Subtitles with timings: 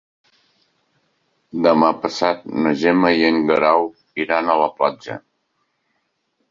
[1.67, 3.87] Demà passat na Gemma i en Guerau
[4.27, 5.21] iran a la platja.